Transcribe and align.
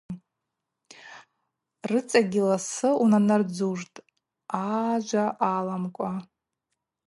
Рыцӏагьи 1.89 2.41
ласы 2.49 2.89
унанардзуштӏ, 3.03 3.95
ажва 4.75 5.25
аламкӏва. 5.59 6.11